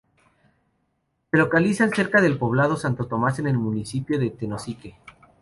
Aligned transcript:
Se 1.29 1.37
localizan 1.37 1.91
cerca 1.93 2.21
del 2.21 2.39
poblado 2.39 2.75
Santo 2.75 3.05
Tomás 3.05 3.37
en 3.37 3.45
el 3.45 3.59
municipio 3.59 4.17
de 4.17 4.31
Tenosique. 4.31 4.95